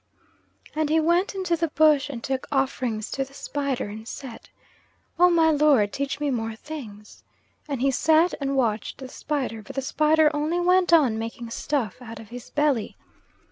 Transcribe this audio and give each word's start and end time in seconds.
And 0.75 0.89
he 0.89 0.99
went 0.99 1.35
into 1.35 1.55
the 1.55 1.67
bush 1.67 2.09
and 2.09 2.23
took 2.23 2.47
offerings 2.51 3.11
to 3.11 3.23
the 3.23 3.35
spider 3.35 3.85
and 3.87 4.07
said: 4.07 4.49
"Oh, 5.19 5.29
my 5.29 5.51
lord, 5.51 5.93
teach 5.93 6.19
me 6.19 6.31
more 6.31 6.55
things!" 6.55 7.23
And 7.67 7.81
he 7.83 7.91
sat 7.91 8.33
and 8.41 8.55
watched 8.55 8.97
the 8.97 9.07
spider, 9.07 9.61
but 9.61 9.75
the 9.75 9.83
spider 9.83 10.31
only 10.35 10.59
went 10.59 10.91
on 10.91 11.19
making 11.19 11.51
stuff 11.51 12.01
out 12.01 12.17
of 12.19 12.29
his 12.29 12.49
belly. 12.49 12.97